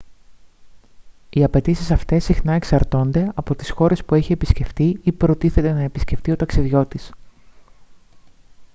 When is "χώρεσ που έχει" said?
3.69-4.31